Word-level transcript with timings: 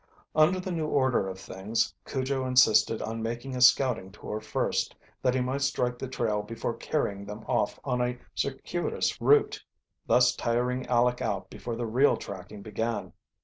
Under 0.33 0.59
the 0.59 0.71
new 0.71 0.87
order 0.87 1.29
of 1.29 1.39
things 1.39 1.93
Cujo 2.07 2.43
insisted 2.43 3.03
on 3.03 3.21
making 3.21 3.55
a 3.55 3.61
scouting 3.61 4.11
tour 4.11 4.39
first, 4.39 4.95
that 5.21 5.35
he 5.35 5.41
might 5.41 5.61
strike 5.61 5.99
the 5.99 6.07
trail 6.07 6.41
before 6.41 6.73
carrying 6.73 7.23
them 7.23 7.43
off 7.47 7.79
on 7.83 8.01
a 8.01 8.17
circuitous 8.33 9.21
route, 9.21 9.63
thus 10.07 10.35
tiring 10.35 10.87
Aleck 10.89 11.21
out 11.21 11.51
before 11.51 11.75
the 11.75 11.85
real 11.85 12.17
tracking 12.17 12.63
began. 12.63 13.13